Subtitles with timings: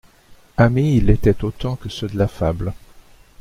[0.57, 2.73] Amis, ils l'étaient autant que ceux de la fable.